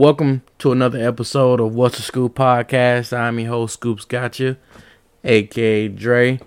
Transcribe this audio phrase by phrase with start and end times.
[0.00, 3.14] Welcome to another episode of What's the Skewp podcast.
[3.14, 4.56] I'm your host, SkewpzGotcha,
[5.24, 6.40] aka Dre.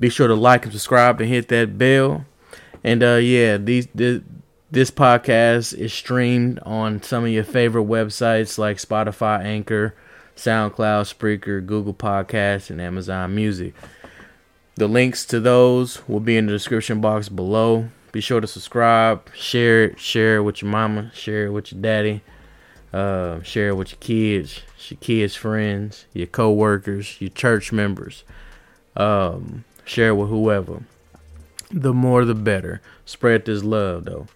[0.00, 2.24] Be sure to like and subscribe and hit that bell.
[2.82, 4.22] And uh, yeah, these this,
[4.70, 9.94] this podcast is streamed on some of your favorite websites like Spotify, Anchor,
[10.34, 13.74] SoundCloud, Spreaker, Google Podcasts, and Amazon Music.
[14.76, 17.90] The links to those will be in the description box below.
[18.12, 21.82] Be sure to subscribe, share it, share it with your mama, share it with your
[21.82, 22.22] daddy,
[22.94, 28.22] uh, share it with your kids, your kids' friends, your co-workers, your church members.
[28.96, 30.84] Um, share it with whoever.
[31.72, 32.80] The more, the better.
[33.04, 34.28] Spread this love, though.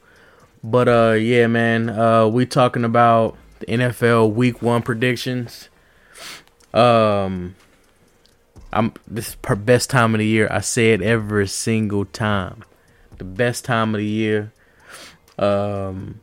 [0.64, 5.68] But uh, yeah, man, uh, we talking about the NFL Week One predictions.
[6.74, 7.54] Um,
[8.72, 10.48] I'm this is per best time of the year.
[10.50, 12.64] I say it every single time.
[13.18, 14.52] The best time of the year.
[15.38, 16.20] Um,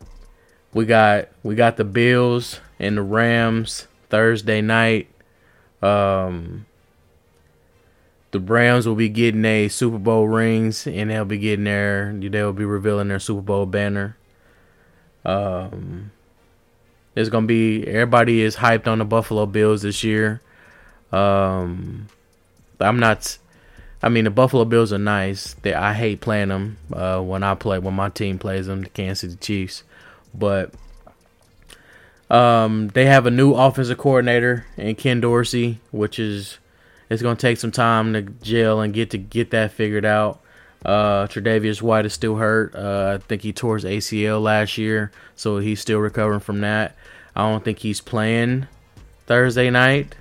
[0.75, 5.07] we got we got the Bills and the Rams Thursday night.
[5.81, 6.65] Um,
[8.31, 12.51] the Rams will be getting a Super Bowl rings, and they'll be getting their they'll
[12.51, 14.17] be revealing their Super Bowl banner.
[15.23, 16.11] Um,
[17.13, 20.41] there's gonna be everybody is hyped on the Buffalo Bills this year.
[21.13, 22.09] Um,
[22.81, 23.37] I'm not.
[24.03, 25.53] I mean, the Buffalo Bills are nice.
[25.61, 28.89] They, I hate playing them uh, when I play when my team plays them, the
[28.89, 29.83] Kansas City Chiefs.
[30.37, 30.73] But
[32.29, 36.57] um, they have a new offensive coordinator in Ken Dorsey, which is
[37.09, 40.41] it's going to take some time to gel and get to get that figured out.
[40.83, 42.75] Uh, Tre'Davious White is still hurt.
[42.75, 46.95] Uh, I think he tore his ACL last year, so he's still recovering from that.
[47.35, 48.67] I don't think he's playing
[49.25, 50.15] Thursday night.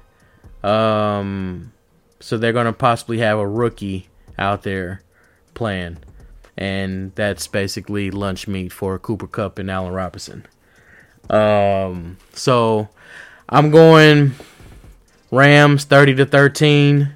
[0.63, 1.73] Um,
[2.20, 4.08] so they're going to possibly have a rookie
[4.39, 5.02] out there
[5.52, 5.98] playing,
[6.57, 10.47] and that's basically lunch meat for Cooper Kupp and Allen Robinson.
[11.31, 12.89] Um, so
[13.48, 14.33] I'm going
[15.31, 17.14] Rams 30 to 13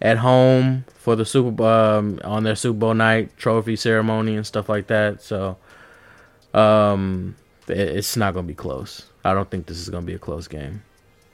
[0.00, 4.68] at home for the Super um, on their Super Bowl night trophy ceremony and stuff
[4.68, 5.22] like that.
[5.22, 5.56] So
[6.52, 7.36] um,
[7.68, 9.06] it's not going to be close.
[9.24, 10.82] I don't think this is going to be a close game.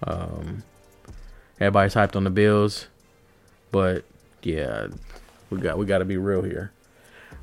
[0.05, 0.63] Um,
[1.59, 2.87] everybody's hyped on the Bills,
[3.73, 4.05] but
[4.43, 4.89] yeah,
[5.51, 6.73] we got we got to be real here.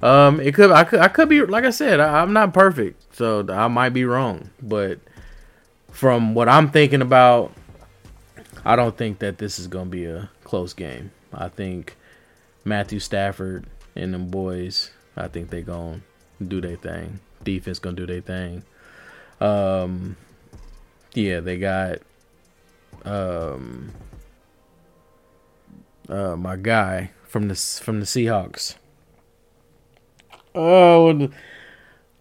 [0.02, 3.16] Um, it could I could I could be like I said I, I'm not perfect,
[3.16, 5.00] so I might be wrong, but
[5.92, 7.54] from what I'm thinking about,
[8.66, 11.12] I don't think that this is gonna be a close game.
[11.34, 11.96] I think
[12.66, 16.02] Matthew Stafford and them boys, I think they gonna
[16.46, 17.20] do their thing.
[17.44, 18.64] Defense gonna do their thing.
[19.40, 20.18] Um,
[21.14, 22.00] yeah, they got
[23.06, 23.92] um
[26.10, 28.76] uh my guy from the from the Seahawks.
[30.56, 31.30] Oh,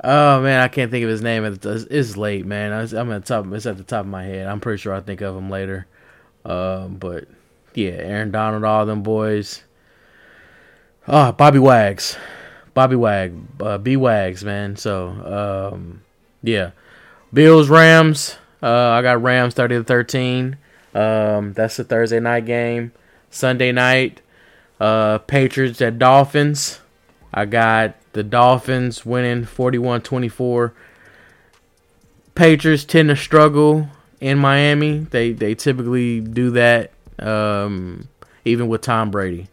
[0.03, 1.45] oh man, I can't think of his name.
[1.45, 2.73] It's late, man.
[2.73, 3.53] I'm at the top.
[3.53, 4.49] It's at the top of my head.
[4.49, 5.87] I'm pretty sure I'll think of him later.
[6.45, 7.29] Um, but
[7.75, 9.63] yeah, Aaron Donald, all them boys.
[11.07, 12.17] Oh, Bobby Wags,
[12.75, 14.77] Bobby Wag, uh, B Wags, man.
[14.77, 16.03] So um,
[16.43, 16.73] yeah,
[17.33, 18.37] Bills Rams.
[18.63, 20.57] Uh, I got Rams thirty to thirteen.
[20.95, 22.93] Um, that's the Thursday night game.
[23.31, 24.23] Sunday night,
[24.81, 26.81] uh, Patriots at Dolphins.
[27.33, 30.73] I got the Dolphins winning 41 24.
[32.35, 33.89] Patriots tend to struggle
[34.21, 35.01] in Miami.
[35.11, 38.09] They they typically do that, um,
[38.45, 39.49] even with Tom Brady.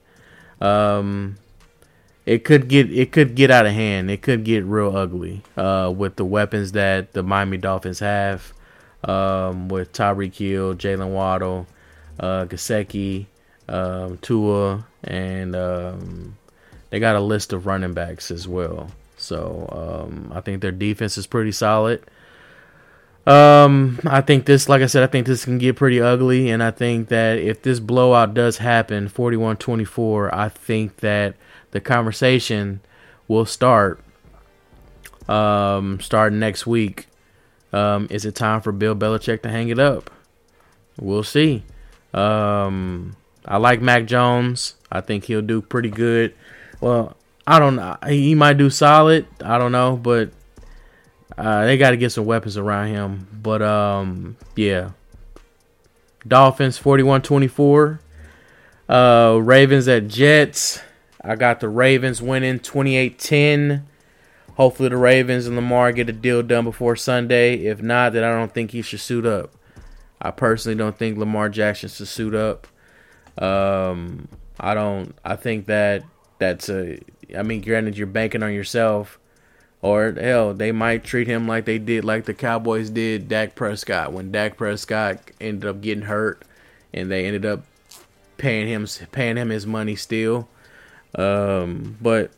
[0.61, 1.37] Um,
[2.25, 4.09] it could get it could get out of hand.
[4.09, 8.53] It could get real ugly uh, with the weapons that the Miami Dolphins have,
[9.03, 11.67] um, with Tyreek Hill, Jaylen Waddle,
[12.19, 13.25] uh, Gesicki,
[13.67, 16.37] um, Tua, and um,
[16.91, 18.91] they got a list of running backs as well.
[19.17, 22.03] So um, I think their defense is pretty solid.
[23.25, 26.61] Um, I think this, like I said, I think this can get pretty ugly, and
[26.61, 31.35] I think that if this blowout does happen, 41-24, I think that
[31.71, 32.81] the conversation
[33.27, 33.99] will start.
[35.29, 37.07] Um, starting next week.
[37.71, 40.09] Um, is it time for Bill Belichick to hang it up?
[40.99, 41.63] We'll see.
[42.13, 43.15] Um,
[43.45, 44.75] I like Mac Jones.
[44.91, 46.33] I think he'll do pretty good.
[46.81, 47.15] Well,
[47.47, 47.97] I don't know.
[48.07, 49.27] He might do solid.
[49.43, 50.31] I don't know, but
[51.37, 53.27] uh, they got to get some weapons around him.
[53.31, 54.91] But um, yeah.
[56.27, 57.99] Dolphins 41-24.
[58.89, 60.81] Uh, Ravens at Jets.
[61.23, 63.83] I got the Ravens winning 28-10.
[64.55, 67.55] Hopefully the Ravens and Lamar get a deal done before Sunday.
[67.65, 69.53] If not, then I don't think he should suit up.
[70.21, 72.67] I personally don't think Lamar Jackson should suit up.
[73.41, 74.27] Um,
[74.59, 75.15] I don't.
[75.25, 76.03] I think that
[76.41, 76.99] that's a.
[77.37, 79.19] I mean, granted, you're banking on yourself,
[79.81, 84.11] Or hell, they might treat him like they did, like the Cowboys did Dak Prescott
[84.11, 86.41] when Dak Prescott ended up getting hurt,
[86.93, 87.63] and they ended up
[88.37, 90.49] paying him paying him his money still.
[91.15, 92.31] Um, but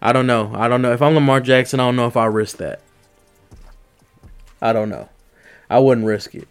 [0.00, 0.52] I don't know.
[0.54, 1.80] I don't know if I'm Lamar Jackson.
[1.80, 2.80] I don't know if I risk that.
[4.60, 5.08] I don't know.
[5.70, 6.48] I wouldn't risk it.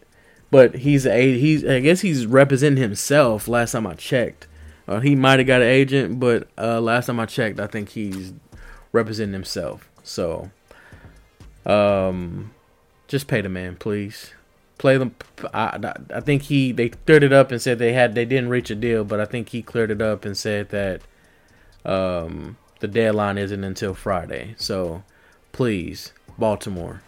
[0.51, 3.47] But he's a he's I guess he's representing himself.
[3.47, 4.46] Last time I checked,
[4.87, 7.89] uh, he might have got an agent, but uh, last time I checked, I think
[7.89, 8.33] he's
[8.91, 9.89] representing himself.
[10.03, 10.49] So,
[11.65, 12.53] um,
[13.07, 14.33] just pay the man, please.
[14.77, 15.15] Play them.
[15.53, 18.69] I, I think he they cleared it up and said they had they didn't reach
[18.69, 21.01] a deal, but I think he cleared it up and said that
[21.83, 24.53] um the deadline isn't until Friday.
[24.57, 25.03] So,
[25.51, 27.01] please, Baltimore,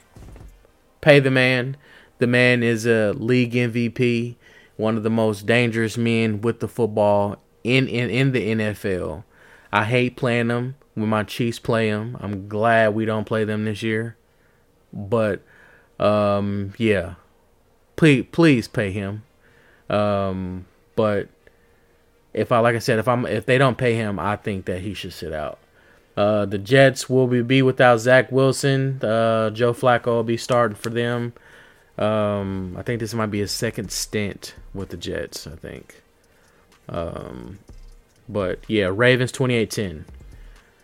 [0.99, 1.77] pay the man.
[2.17, 4.35] The man is a league MVP,
[4.75, 7.37] one of the most dangerous men with the football
[7.77, 9.23] in in, in the NFL.
[9.71, 12.17] I hate playing them when my Chiefs play them.
[12.19, 14.17] I'm glad we don't play them this year.
[14.91, 15.41] But
[15.99, 17.15] um, yeah,
[17.95, 19.23] please please pay him.
[19.89, 21.29] Um, but
[22.33, 24.81] if I like I said, if I'm if they don't pay him, I think that
[24.81, 25.59] he should sit out.
[26.17, 28.99] Uh, the Jets will be, be without Zach Wilson.
[29.01, 31.33] Uh, Joe Flacco will be starting for them.
[31.97, 35.47] Um, I think this might be his second stint with the Jets.
[35.47, 36.01] I think.
[36.89, 37.59] Um,
[38.27, 40.03] but yeah, Ravens 28-10.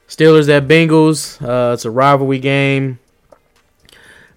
[0.07, 1.41] Steelers at Bengals.
[1.41, 2.99] Uh, it's a rivalry game.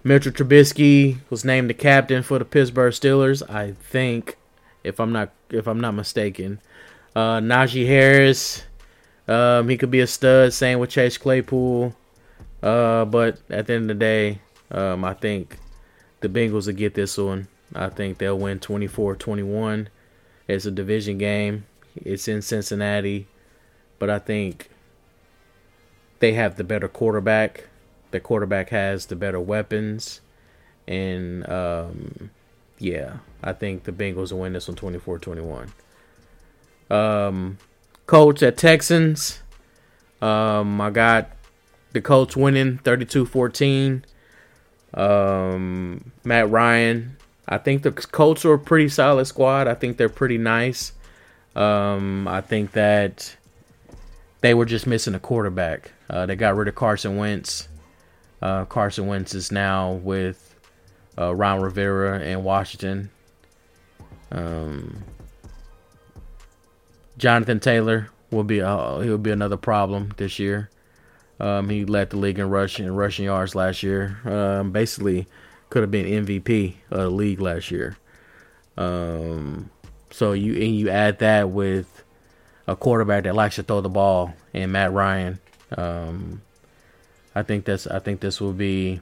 [0.03, 3.47] Mitchell Trubisky was named the captain for the Pittsburgh Steelers.
[3.49, 4.37] I think,
[4.83, 6.59] if I'm not if I'm not mistaken,
[7.15, 8.63] uh, Najee Harris.
[9.27, 10.53] Um, he could be a stud.
[10.53, 11.95] Same with Chase Claypool.
[12.63, 14.39] Uh, but at the end of the day,
[14.71, 15.57] um, I think
[16.21, 17.47] the Bengals will get this one.
[17.75, 19.87] I think they'll win 24-21.
[20.49, 21.65] It's a division game.
[21.95, 23.27] It's in Cincinnati,
[23.99, 24.69] but I think
[26.19, 27.67] they have the better quarterback.
[28.09, 30.21] The quarterback has the better weapons.
[30.87, 32.31] And um,
[32.79, 35.71] yeah, I think the Bengals will win this one 24 21.
[36.89, 37.59] Um,
[38.07, 39.43] Colts at Texans.
[40.19, 41.29] Um, I got
[41.91, 44.03] the Colts winning 32 14.
[44.95, 47.17] Um, Matt Ryan.
[47.49, 49.67] I think the Colts are a pretty solid squad.
[49.67, 50.93] I think they're pretty nice.
[51.55, 53.35] Um, I think that
[54.41, 55.91] they were just missing a quarterback.
[56.09, 57.67] Uh, they got rid of Carson Wentz.
[58.41, 60.55] Uh, Carson Wentz is now with
[61.17, 63.09] uh, Ron Rivera in Washington.
[64.31, 65.03] Um,
[67.17, 70.69] Jonathan Taylor will be uh, he'll be another problem this year.
[71.39, 74.19] Um, he led the league in rushing rushing yards last year.
[74.23, 75.27] Um, basically,
[75.69, 77.97] could have been MVP of the league last year.
[78.77, 79.69] Um,
[80.11, 82.03] so you and you add that with
[82.67, 85.39] a quarterback that likes to throw the ball and Matt Ryan.
[85.75, 86.41] Um,
[87.35, 89.01] I think that's I think this will be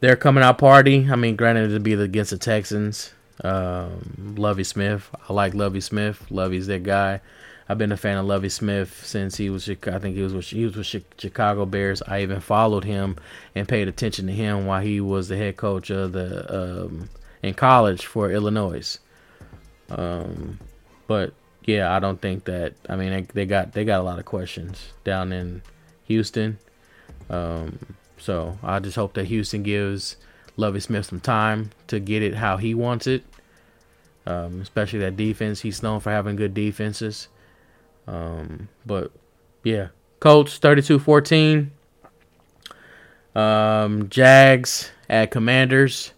[0.00, 1.08] their coming out party.
[1.10, 3.12] I mean, granted it'll be against the Texans.
[3.42, 6.24] Um, Lovie Smith, I like Lovie Smith.
[6.30, 7.20] Lovie's that guy.
[7.72, 9.66] I've been a fan of Lovie Smith since he was.
[9.66, 12.02] I think he was with, he was with Chicago Bears.
[12.06, 13.16] I even followed him
[13.54, 17.08] and paid attention to him while he was the head coach of the um,
[17.42, 18.98] in college for Illinois.
[19.88, 20.58] Um,
[21.06, 21.32] but
[21.64, 22.74] yeah, I don't think that.
[22.90, 25.62] I mean, they, they, got they got a lot of questions down in
[26.04, 26.58] Houston.
[27.30, 27.78] Um,
[28.18, 30.16] so I just hope that Houston gives
[30.58, 33.24] Lovie Smith some time to get it how he wants it.
[34.26, 35.62] Um, especially that defense.
[35.62, 37.28] He's known for having good defenses.
[38.06, 39.12] Um, but
[39.64, 39.88] yeah,
[40.20, 41.70] Colts 32-14.
[43.34, 46.12] Um, Jags at Commanders.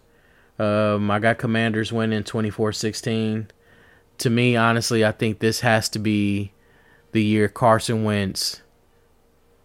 [0.57, 3.47] Um, I got Commanders winning 24-16
[4.19, 6.51] to me, honestly, I think this has to be
[7.11, 8.61] the year Carson Wentz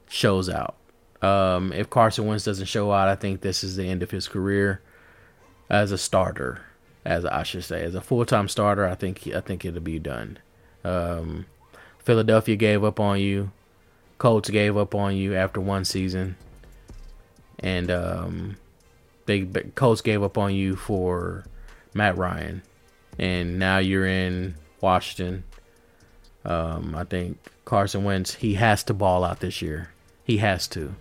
[0.09, 0.77] shows out.
[1.23, 4.29] Um, if Carson Wentz doesn't show out, I think this is the end of his
[4.29, 4.81] career
[5.69, 6.62] as a starter,
[7.05, 8.87] as I should say, as a full time starter.
[8.87, 10.39] I think I think it'll be done.
[10.83, 11.47] Um,
[12.11, 13.52] Philadelphia gave up on you.
[14.19, 16.37] Colts gave up on you after one season,
[17.61, 18.57] and um,
[19.26, 19.43] they
[19.75, 21.45] Colts gave up on you for
[21.95, 22.62] Matt Ryan
[23.21, 25.45] and now you're in Washington.
[26.45, 29.90] Um, I think Carson Wentz he has to ball out this year.
[30.25, 30.95] He has to.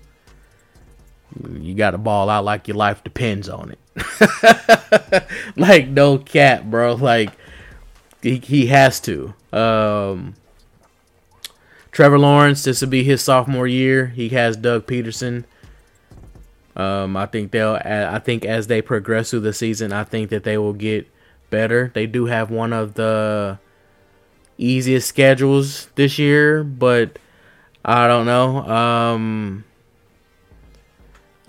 [1.50, 5.28] You got to ball out like your life depends on it.
[5.56, 6.96] like no cap, bro.
[6.96, 7.32] Like
[8.22, 9.34] he he has to.
[9.54, 10.36] Um,
[11.92, 14.08] Trevor Lawrence, this will be his sophomore year.
[14.08, 15.46] He has Doug Pederson.
[16.76, 17.80] Um, I think they'll.
[17.84, 21.10] I think as they progress through the season, I think that they will get
[21.50, 21.92] better.
[21.94, 23.60] They do have one of the
[24.58, 27.18] easiest schedules this year, but
[27.84, 28.60] I don't know.
[28.68, 29.64] Um,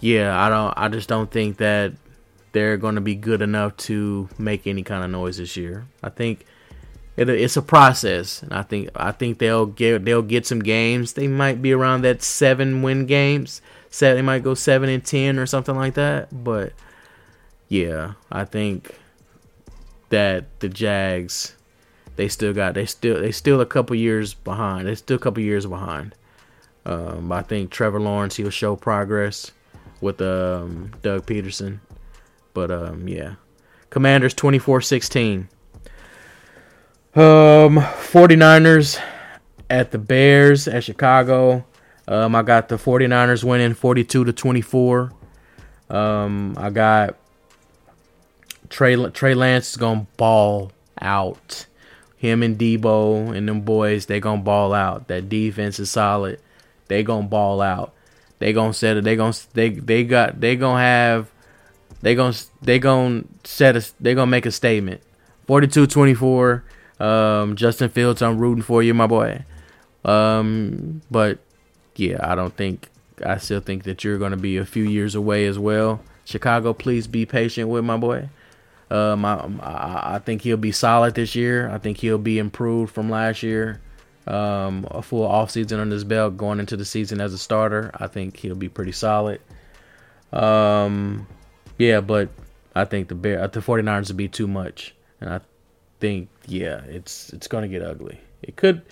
[0.00, 0.74] yeah, I don't.
[0.76, 1.92] I just don't think that
[2.52, 5.86] they're going to be good enough to make any kind of noise this year.
[6.02, 6.44] I think
[7.28, 11.12] it, it's a process, and I think I think they'll get they'll get some games.
[11.12, 13.60] They might be around that seven win games.
[13.90, 16.44] Seven, they might go seven and ten or something like that.
[16.44, 16.72] But
[17.68, 18.94] yeah, I think
[20.08, 21.54] that the Jags
[22.16, 24.88] they still got they still they still a couple years behind.
[24.88, 26.14] They still a couple years behind.
[26.86, 29.52] Um, I think Trevor Lawrence he'll show progress
[30.00, 31.80] with um, Doug Pederson,
[32.54, 33.34] But um, yeah.
[33.90, 35.48] Commanders 24-16.
[37.12, 39.00] Um 49ers
[39.68, 41.64] at the Bears at Chicago.
[42.06, 45.10] Um I got the 49ers winning 42 to 24.
[45.88, 47.16] Um I got
[48.68, 51.66] Trey Trey Lance is to ball out.
[52.16, 55.08] Him and Deebo and them boys, they to ball out.
[55.08, 56.38] That defense is solid.
[56.86, 57.92] They to ball out.
[58.38, 59.02] They to set it.
[59.02, 61.28] They to they they got they to have
[62.02, 65.00] they to they to set a they to make a statement.
[65.48, 66.62] 42-24
[67.00, 69.44] um, Justin Fields, I'm rooting for you, my boy.
[70.04, 71.38] Um, but
[71.96, 72.88] yeah, I don't think
[73.24, 76.00] I still think that you're going to be a few years away as well.
[76.24, 78.28] Chicago, please be patient with my boy.
[78.90, 81.70] Um, I, I think he'll be solid this year.
[81.70, 83.80] I think he'll be improved from last year.
[84.26, 87.90] Um, a full offseason on his belt going into the season as a starter.
[87.94, 89.40] I think he'll be pretty solid.
[90.32, 91.26] Um,
[91.78, 92.28] yeah, but
[92.74, 94.94] I think the Bear, the 49ers would be too much.
[95.20, 95.40] And I
[96.00, 98.20] think yeah, it's it's gonna get ugly.
[98.42, 98.82] It could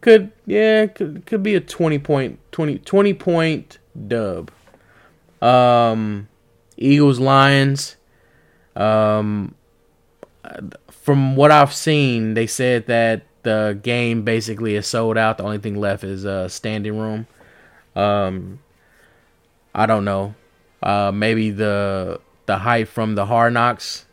[0.00, 4.50] could yeah could could be a 20 point 20, 20 point dub.
[5.42, 6.28] Um,
[6.76, 7.96] Eagles Lions.
[8.76, 9.54] Um,
[10.90, 15.38] from what I've seen, they said that the game basically is sold out.
[15.38, 17.26] The only thing left is a standing room.
[17.96, 18.60] Um,
[19.74, 20.34] I don't know.
[20.82, 24.06] Uh, maybe the the hype from the Hard Knocks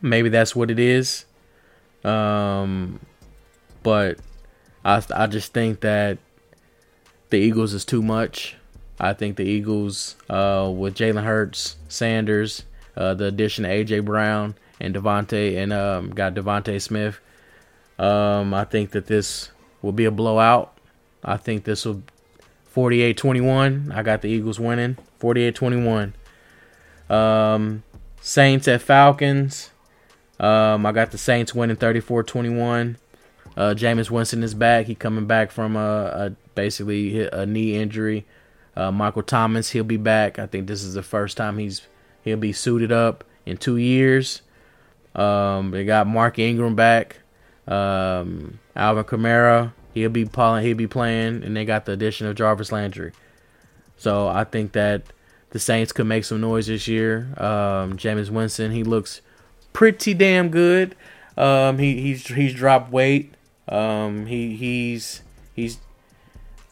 [0.00, 1.24] Maybe that's what it is.
[2.04, 3.00] Um,
[3.82, 4.18] but
[4.84, 6.18] I I just think that
[7.30, 8.56] the Eagles is too much.
[8.98, 12.62] I think the Eagles, uh, with Jalen Hurts, Sanders,
[12.96, 17.20] uh, the addition of AJ Brown and DeVonta, and um, got DeVonta Smith.
[17.98, 19.50] Um, I think that this
[19.82, 20.78] will be a blowout.
[21.22, 22.02] I think this will
[22.74, 23.94] 48-21.
[23.94, 26.12] I got the Eagles winning 48-21.
[27.08, 27.82] Um,
[28.20, 29.70] Saints at Falcons.
[30.38, 32.96] Um, I got the Saints winning 34-21.
[33.56, 34.86] Uh, Jameis Winston is back.
[34.86, 38.26] He coming back from a, a basically a knee injury.
[38.76, 40.38] Uh, Michael Thomas, he'll be back.
[40.38, 41.86] I think this is the first time he's
[42.22, 44.42] he'll be suited up in two years.
[45.14, 47.16] Um, they got Mark Ingram back.
[47.66, 50.66] Um, Alvin Kamara, he'll be playing.
[50.66, 53.12] He'll be playing, and they got the addition of Jarvis Landry.
[53.96, 55.04] So I think that
[55.50, 57.28] the Saints could make some noise this year.
[57.38, 59.22] Um, Jameis Winston, he looks
[59.76, 60.96] pretty damn good.
[61.36, 63.34] Um, he he's he's dropped weight.
[63.68, 65.20] Um, he he's
[65.54, 65.78] he's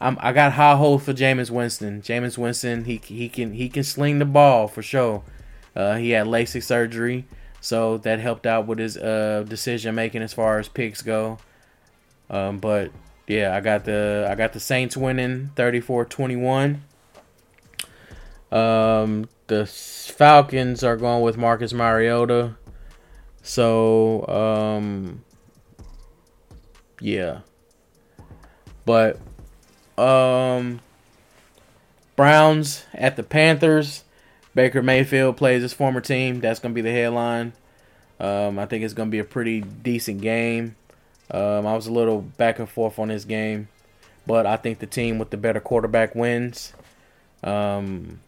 [0.01, 2.01] I'm, I got high hopes for Jameis Winston.
[2.01, 5.21] Jameis Winston, he he can he can sling the ball for sure.
[5.75, 7.25] Uh, he had LASIK surgery,
[7.61, 11.37] so that helped out with his uh, decision making as far as picks go.
[12.31, 12.89] Um, but
[13.27, 16.79] yeah, I got the I got the Saints winning 34-21.
[18.51, 22.55] Um, the Falcons are going with Marcus Mariota.
[23.45, 25.23] So, um,
[26.99, 27.41] yeah.
[28.85, 29.19] But,
[29.99, 30.81] um,
[32.15, 34.03] Browns at the Panthers.
[34.55, 36.39] Baker Mayfield plays his former team.
[36.39, 37.53] That's going to be the headline.
[38.19, 40.75] Um, I think it's going to be a pretty decent game.
[41.29, 43.67] Um, I was a little back and forth on this game,
[44.25, 46.73] but I think the team with the better quarterback wins.
[47.41, 48.19] Because um,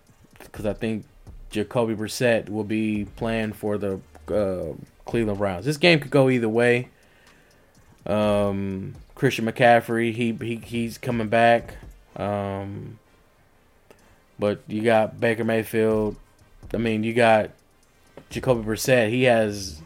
[0.53, 1.05] I think
[1.49, 3.99] Jacoby Brissett will be playing for the
[4.31, 4.73] uh,
[5.05, 5.65] Cleveland Browns.
[5.65, 6.89] This game could go either way.
[8.05, 11.75] Um, Christian McCaffrey, he, he he's coming back.
[12.15, 12.99] Um,
[14.39, 16.15] but you got Baker Mayfield.
[16.73, 17.51] I mean, you got
[18.29, 19.09] Jacoby Brissett.
[19.09, 19.81] He has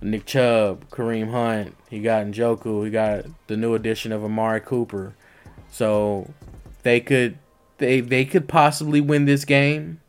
[0.00, 1.76] Nick Chubb, Kareem Hunt.
[1.90, 2.84] He got Njoku.
[2.84, 5.14] He got the new addition of Amari Cooper.
[5.70, 6.30] So
[6.82, 7.38] they could
[7.78, 10.00] they they could possibly win this game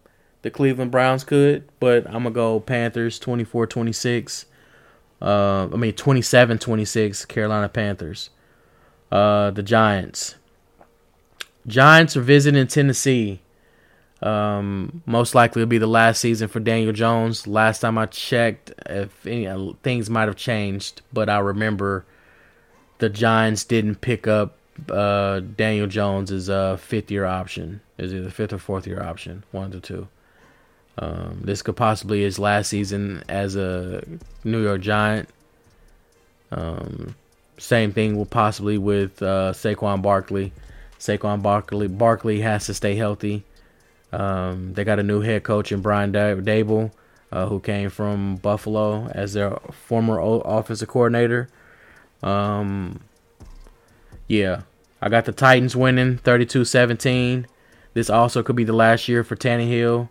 [0.45, 4.45] the Cleveland Browns could, but I'm going to go Panthers 24 26.
[5.19, 8.29] Uh, I mean, 27 26, Carolina Panthers.
[9.11, 10.35] Uh, the Giants.
[11.65, 13.41] Giants are visiting Tennessee.
[14.21, 17.47] Um, most likely it'll be the last season for Daniel Jones.
[17.47, 22.05] Last time I checked, if any uh, things might have changed, but I remember
[22.99, 24.57] the Giants didn't pick up
[24.91, 27.81] uh, Daniel Jones is a fifth year option.
[27.97, 30.07] Is either fifth or fourth year option, one of the two.
[30.97, 34.03] Um, this could possibly his last season as a
[34.43, 35.29] New York Giant.
[36.51, 37.15] Um,
[37.57, 40.53] same thing will possibly with uh, Saquon Barkley.
[40.99, 43.43] Saquon Barkley Barkley has to stay healthy.
[44.13, 46.91] Um, they got a new head coach in Brian Daboll,
[47.31, 51.49] uh, who came from Buffalo as their former offensive coordinator.
[52.23, 53.01] Um,
[54.27, 54.61] yeah,
[55.01, 57.45] I got the Titans winning 32-17.
[57.93, 60.09] This also could be the last year for Tannehill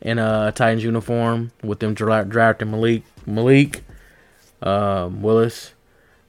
[0.00, 3.82] in a Titans uniform with them dra- drafting Malik Malik
[4.62, 5.72] um, Willis.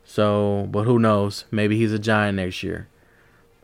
[0.06, 1.46] So, but who knows?
[1.52, 2.88] Maybe he's a Giant next year.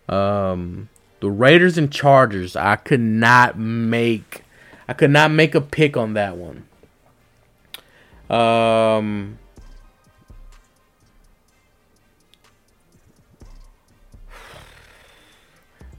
[0.09, 0.89] Um,
[1.21, 2.55] the Raiders and Chargers.
[2.55, 4.43] I could not make.
[4.87, 6.67] I could not make a pick on that one.
[8.29, 9.39] Um.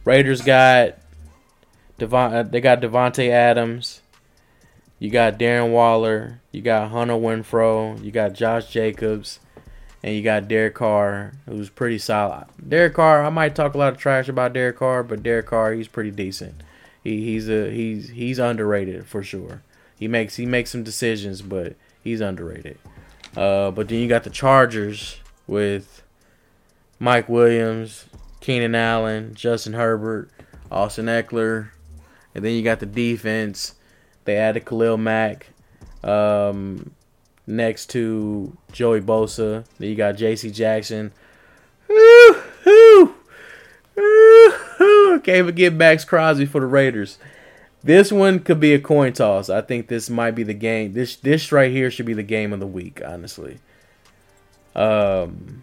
[0.05, 0.99] Raiders got
[1.99, 4.03] Devon, uh, they got Davante Adams.
[4.99, 6.41] You got Darren Waller.
[6.53, 8.03] You got Hunter Renfrow.
[8.03, 9.39] You got Josh Jacobs.
[10.03, 12.47] And you got Derek Carr, who's pretty solid.
[12.67, 15.73] Derek Carr, I might talk a lot of trash about Derek Carr, but Derek Carr,
[15.73, 16.63] he's pretty decent.
[17.03, 19.63] He, he's a he's he's underrated for sure.
[19.99, 22.79] He makes he makes some decisions, but he's underrated.
[23.37, 26.03] Uh, but then you got the Chargers with
[26.99, 28.05] Mike Williams,
[28.41, 30.31] Keenan Allen, Justin Herbert,
[30.71, 31.69] Austin Ekeler,
[32.35, 33.75] and then you got the defense.
[34.25, 35.49] They added Khalil Mack
[36.03, 36.93] um,
[37.47, 39.65] next to Joey Bosa.
[39.79, 40.51] Then you got J.C.
[40.51, 41.13] Jackson.
[45.23, 47.19] Can't forget Maxx Crosby for the Raiders.
[47.83, 49.51] This one could be a coin toss.
[49.51, 50.95] I think this might be the game.
[50.95, 53.59] This this right here should be the game of the week, honestly.
[54.75, 55.63] Um,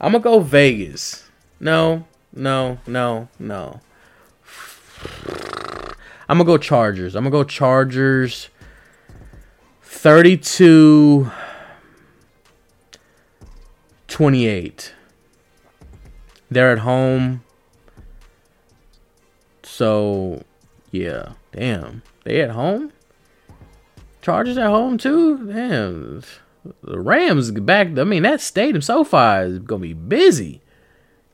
[0.00, 1.23] I'm gonna go Vegas.
[1.64, 3.80] No, no, no, no.
[6.28, 7.16] I'm gonna go Chargers.
[7.16, 8.50] I'm gonna go Chargers.
[9.80, 11.30] 32
[14.08, 14.94] 28.
[16.50, 17.42] They're at home.
[19.62, 20.42] So,
[20.90, 21.32] yeah.
[21.52, 22.02] Damn.
[22.24, 22.92] They at home?
[24.20, 25.50] Chargers at home too?
[25.50, 26.22] Damn.
[26.82, 27.98] The Rams back.
[27.98, 30.60] I mean, that stadium so far is gonna be busy.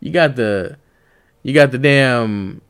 [0.00, 0.76] You got the
[1.42, 2.60] you got the damn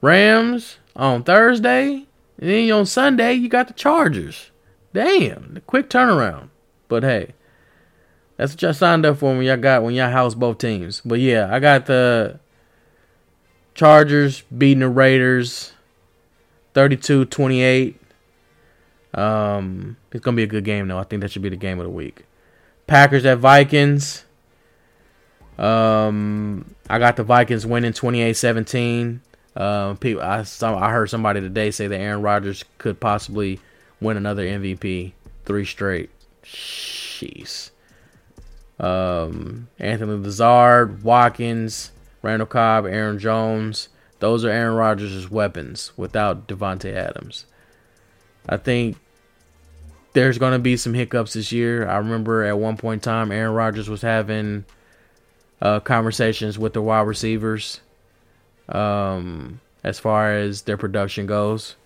[0.00, 2.06] Rams on Thursday,
[2.38, 4.50] and then on Sunday you got the Chargers.
[4.92, 6.48] Damn, the quick turnaround.
[6.88, 7.34] But hey,
[8.36, 11.00] that's what y'all signed up for when y'all got when y'all house both teams.
[11.04, 12.38] But yeah, I got the
[13.74, 15.72] Chargers beating the Raiders
[16.74, 17.94] 32-28.
[19.14, 20.98] Um, it's gonna be a good game though.
[20.98, 22.24] I think that should be the game of the week.
[22.86, 24.25] Packers at Vikings.
[25.58, 29.20] Um, I got the Vikings winning 28-17.
[29.54, 33.58] Uh, people, I saw, I heard somebody today say that Aaron Rodgers could possibly
[34.00, 35.12] win another MVP,
[35.44, 36.10] three straight.
[36.44, 37.70] Jeez.
[38.78, 41.90] Um, Anthony Lazard, Watkins,
[42.20, 43.88] Randall Cobb, Aaron Jones.
[44.18, 47.46] Those are Aaron Rodgers' weapons without Davante Adams.
[48.48, 48.96] I think
[50.12, 51.88] there's going to be some hiccups this year.
[51.88, 54.64] I remember at one point in time, Aaron Rodgers was having
[55.60, 57.80] uh, conversations with the wide receivers
[58.68, 61.76] um, as far as their production goes.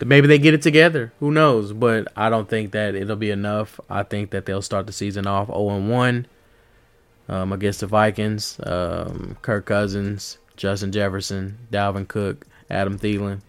[0.00, 1.12] Maybe they get it together.
[1.20, 1.72] Who knows?
[1.72, 3.78] But I don't think that it'll be enough.
[3.88, 6.26] I think that they'll start the season off 0 1
[7.28, 8.58] um, against the Vikings.
[8.64, 13.42] Um, Kirk Cousins, Justin Jefferson, Dalvin Cook, Adam Thielen.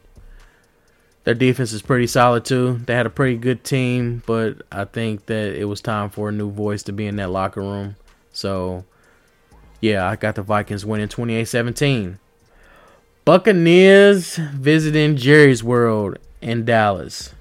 [1.23, 2.81] Their defense is pretty solid too.
[2.85, 6.33] They had a pretty good team, but I think that it was time for a
[6.33, 7.95] new voice to be in that locker room.
[8.33, 8.83] So,
[9.79, 12.19] yeah, I got the Vikings winning 28 17.
[13.23, 17.33] Buccaneers visiting Jerry's World in Dallas.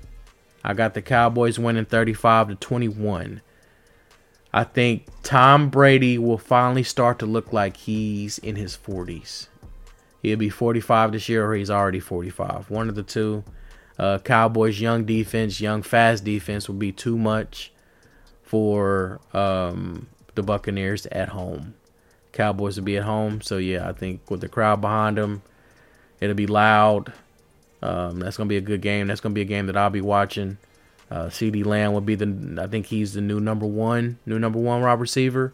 [0.62, 3.40] I got the Cowboys winning 35 to 21.
[4.52, 9.48] I think Tom Brady will finally start to look like he's in his 40s.
[10.22, 12.70] He'll be 45 this year or he's already 45.
[12.70, 13.42] One of the two.
[13.98, 17.72] Uh, Cowboys' young defense, young fast defense will be too much
[18.42, 21.75] for um, the Buccaneers at home.
[22.33, 25.42] Cowboys will be at home, so yeah, I think with the crowd behind them,
[26.21, 27.12] it'll be loud.
[27.83, 29.07] Um, that's gonna be a good game.
[29.07, 30.59] That's gonna be a game that I'll be watching.
[31.11, 32.59] Uh, CeeDee Lamb will be the.
[32.61, 35.53] I think he's the new number one, new number one wide receiver.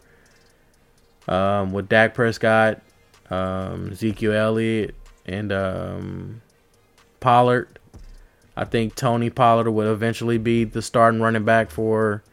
[1.27, 2.81] Um, with Dak Prescott,
[3.29, 6.41] um, Ezekiel Elliott, and um,
[7.19, 7.77] Pollard.
[8.55, 12.23] I think Tony Pollard will eventually be the starting running back for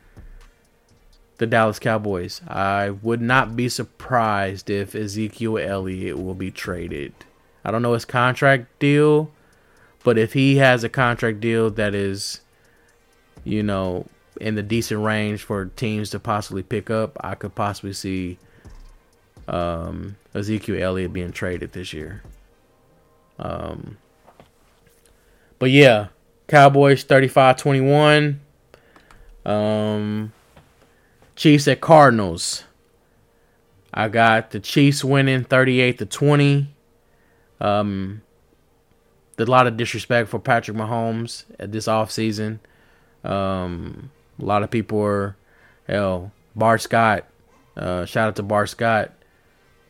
[1.38, 2.40] the Dallas Cowboys.
[2.48, 7.12] I would not be surprised if Ezekiel Elliott will be traded.
[7.64, 9.30] I don't know his contract deal,
[10.04, 12.40] but if he has a contract deal that is,
[13.44, 14.06] you know,
[14.40, 18.38] in the decent range for teams to possibly pick up, I could possibly see
[19.48, 22.22] um, Ezekiel Elliott being traded this year.
[23.38, 23.98] Um,
[25.58, 26.08] but yeah,
[26.48, 28.40] Cowboys 35 21.
[29.44, 30.32] Um,
[31.36, 32.64] Chiefs at Cardinals.
[33.92, 36.74] I got the Chiefs winning 38 to 20.
[37.60, 38.22] Um,
[39.38, 42.58] a lot of disrespect for Patrick Mahomes at this offseason.
[43.22, 45.36] Um, a lot of people are,
[45.86, 47.26] hell, Bart Scott.
[47.76, 49.12] Uh, shout out to Bart Scott.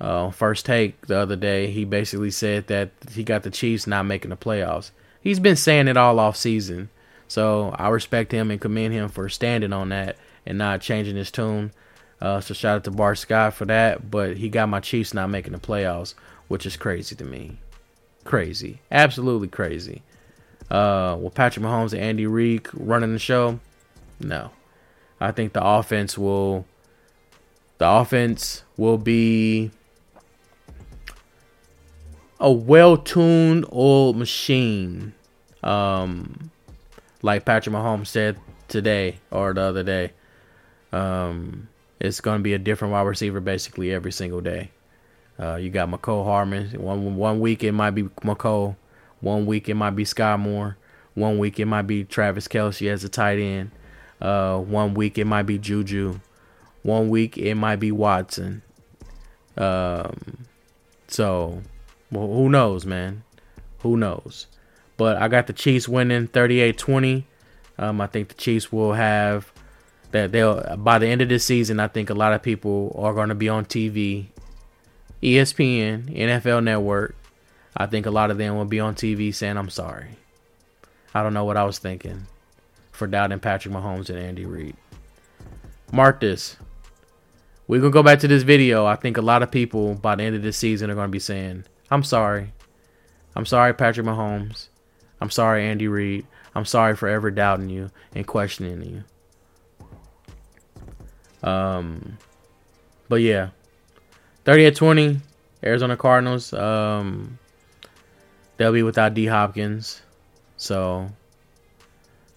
[0.00, 4.04] Uh, first take the other day, he basically said that he got the Chiefs not
[4.04, 4.90] making the playoffs.
[5.20, 6.90] He's been saying it all off season,
[7.28, 11.30] so I respect him and commend him for standing on that and not changing his
[11.30, 11.72] tune.
[12.20, 14.10] Uh, so shout out to Bart Scott for that.
[14.10, 16.14] But he got my Chiefs not making the playoffs,
[16.48, 17.58] which is crazy to me.
[18.24, 20.02] Crazy, absolutely crazy.
[20.70, 23.60] Uh, with Patrick Mahomes and Andy Reid running the show,
[24.18, 24.50] no.
[25.20, 26.66] I think the offense will.
[27.78, 29.70] The offense will be
[32.40, 35.14] a well-tuned old machine.
[35.62, 36.50] Um,
[37.22, 40.12] like Patrick Mahomes said today or the other day.
[40.96, 41.68] Um,
[42.00, 44.70] it's going to be a different wide receiver basically every single day.
[45.38, 46.70] Uh, you got Mecole Hardman.
[46.80, 48.76] One one week it might be Mecole.
[49.20, 50.76] One week it might be Skyy Moore.
[51.14, 53.70] One week it might be Travis Kelce as a tight end.
[54.20, 56.20] Uh, one week it might be Juju.
[56.82, 58.62] One week it might be Watson.
[59.56, 60.46] Um,
[61.08, 61.62] so
[62.10, 63.24] well, who knows, man?
[63.80, 64.46] Who knows?
[64.96, 67.24] But I got the Chiefs winning 38-20.
[67.78, 69.52] Um, I think the Chiefs will have
[70.12, 71.80] that they'll by the end of this season.
[71.80, 74.26] I think a lot of people are going to be on TV,
[75.22, 77.16] ESPN, NFL Network.
[77.76, 80.16] I think a lot of them will be on TV saying, "I'm sorry."
[81.14, 82.26] I don't know what I was thinking
[82.92, 84.76] for doubting Patrick Mahomes and Andy Reid.
[85.92, 86.56] Mark this.
[87.68, 88.86] We're gonna go back to this video.
[88.86, 91.18] I think a lot of people by the end of this season are gonna be
[91.18, 92.52] saying, "I'm sorry."
[93.34, 94.68] I'm sorry, Patrick Mahomes.
[95.20, 96.26] I'm sorry, Andy Reid.
[96.54, 99.04] I'm sorry for ever doubting you and questioning you.
[101.42, 102.18] Um,
[103.08, 103.50] but yeah,
[104.44, 105.20] 30 at 20,
[105.64, 106.52] Arizona Cardinals.
[106.52, 107.38] Um,
[108.56, 110.02] they'll be without D Hopkins,
[110.56, 111.10] so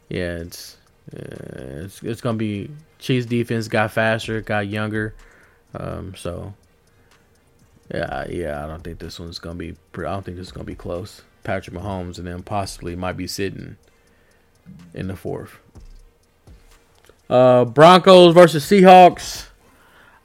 [0.10, 0.78] yeah, it's
[1.16, 5.16] uh, it's it's gonna be Chiefs defense got faster, got younger,
[5.76, 6.54] um, so
[7.94, 9.76] yeah, yeah, I don't think this one's gonna be.
[9.96, 11.22] I don't think this is gonna be close.
[11.44, 13.78] Patrick Mahomes and then possibly might be sitting
[14.94, 15.58] in the fourth.
[17.30, 19.48] Uh, Broncos versus Seahawks.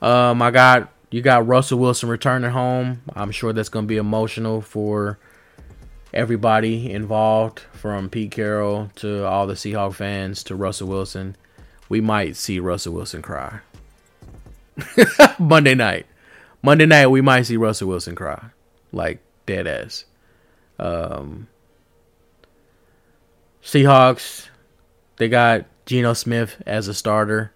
[0.00, 3.02] Um, I got you got Russell Wilson returning home.
[3.14, 5.18] I'm sure that's going to be emotional for
[6.12, 11.36] everybody involved, from Pete Carroll to all the Seahawk fans to Russell Wilson.
[11.88, 13.60] We might see Russell Wilson cry
[15.38, 16.06] Monday night.
[16.62, 18.42] Monday night, we might see Russell Wilson cry,
[18.90, 20.06] like dead ass.
[20.78, 21.48] Um,
[23.62, 24.48] Seahawks,
[25.16, 27.52] they got Geno Smith as a starter.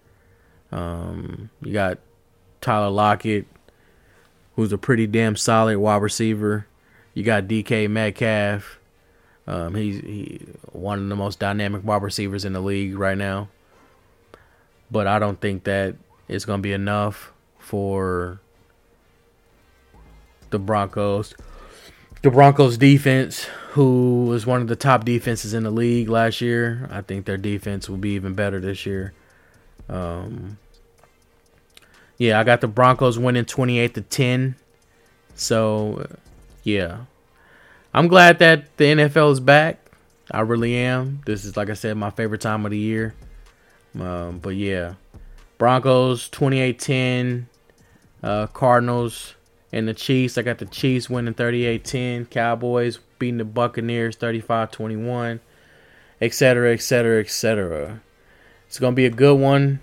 [0.71, 1.99] Um, you got
[2.61, 3.47] Tyler Lockett,
[4.55, 6.67] who's a pretty damn solid wide receiver.
[7.13, 8.79] You got DK Metcalf.
[9.47, 13.49] Um, he's he, one of the most dynamic wide receivers in the league right now.
[14.91, 15.95] But I don't think that
[16.27, 18.39] it's going to be enough for
[20.51, 21.33] the Broncos
[22.21, 26.87] the Broncos defense, who was one of the top defenses in the league last year.
[26.91, 29.13] I think their defense will be even better this year.
[29.87, 30.57] Um,
[32.17, 34.55] yeah, I got the Broncos winning 28 to 10.
[35.35, 36.05] So,
[36.63, 37.05] yeah.
[37.93, 39.79] I'm glad that the NFL is back.
[40.29, 41.21] I really am.
[41.25, 43.15] This is like I said my favorite time of the year.
[43.99, 44.95] Um, but yeah.
[45.57, 47.45] Broncos 28-10.
[48.21, 49.35] Uh, Cardinals
[49.71, 50.37] and the Chiefs.
[50.37, 55.39] I got the Chiefs winning 38-10, Cowboys beating the Buccaneers 35-21,
[56.21, 58.01] etc., etc., etc.
[58.67, 59.79] It's to be a good one.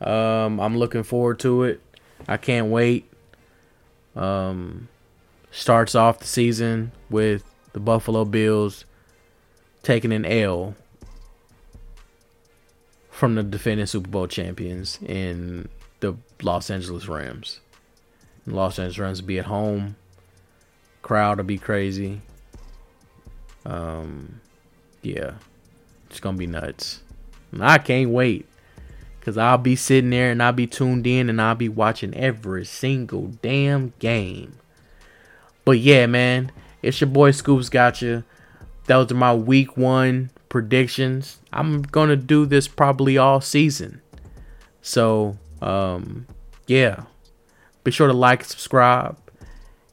[0.00, 1.80] Um, I'm looking forward to it.
[2.26, 3.10] I can't wait.
[4.16, 4.88] Um,
[5.50, 8.84] starts off the season with the Buffalo Bills
[9.82, 10.74] taking an L
[13.10, 15.68] from the defending Super Bowl champions in
[16.00, 17.60] the Los Angeles Rams.
[18.46, 19.96] Los Angeles Rams be at home.
[21.02, 22.20] Crowd will be crazy.
[23.64, 24.40] Um,
[25.02, 25.34] yeah,
[26.08, 27.02] it's gonna be nuts.
[27.58, 28.46] I can't wait.
[29.20, 32.64] Cause I'll be sitting there and I'll be tuned in and I'll be watching every
[32.64, 34.54] single damn game.
[35.66, 36.50] But yeah, man,
[36.80, 38.24] it's your boy SkewpzGotcha.
[38.86, 41.38] Those are my week one predictions.
[41.52, 44.00] I'm gonna do this probably all season.
[44.80, 46.26] So um
[46.66, 47.04] yeah.
[47.90, 49.18] Be sure to like, subscribe,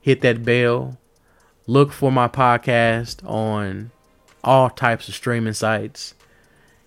[0.02, 1.00] hit that bell.
[1.66, 3.90] Look for my podcast on
[4.44, 6.14] all types of streaming sites.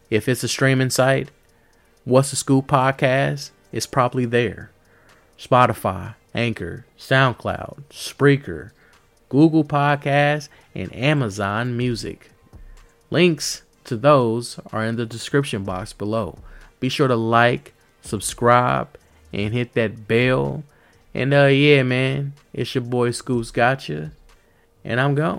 [0.09, 1.33] If it's a streaming site,
[2.05, 4.70] What's the Skewp podcast is probably there.
[5.37, 8.70] Spotify, Anchor, SoundCloud, Spreaker,
[9.29, 12.31] Google Podcasts, and Amazon Music.
[13.11, 16.38] Links to those are in the description box below.
[16.79, 18.96] Be sure to like, subscribe,
[19.33, 20.62] and hit that bell.
[21.14, 24.12] And uh yeah, man, it's your boy SkewpzGotcha,
[24.85, 25.38] and I'm gone.